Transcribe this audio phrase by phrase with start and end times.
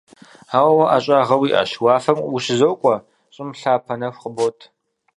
[0.57, 2.95] Ауэ уэ ӏэщӏагъэ уиӏэщ: уафэм ущызокӏуэ,
[3.33, 4.59] щӏым лъапэ нэху къыбот.